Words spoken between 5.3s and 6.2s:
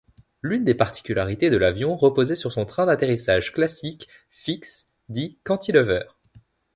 cantilever.